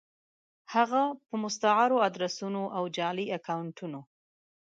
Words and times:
هفه 0.73 1.01
په 1.27 1.35
مستعارو 1.43 1.97
ادرسونو 2.07 2.63
او 2.77 2.83
جعلي 2.95 3.25
اکونټونو 3.37 3.99